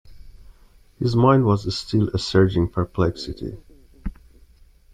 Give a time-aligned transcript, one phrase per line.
[0.97, 3.59] His mind was still a surging perplexity.